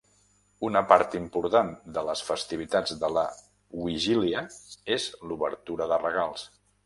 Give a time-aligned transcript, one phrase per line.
[0.67, 1.67] Una part important
[1.97, 3.25] de les festivitats de la
[3.83, 4.43] Wigilia
[4.99, 6.49] és l'obertura de regals.